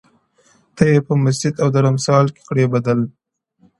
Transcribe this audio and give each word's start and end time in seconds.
•ته 0.75 0.83
یې 0.91 0.99
په 1.07 1.13
مسجد 1.23 1.53
او 1.63 1.67
درمسال 1.75 2.25
کي 2.35 2.41
کړې 2.47 2.65
بدل؛ 2.73 2.99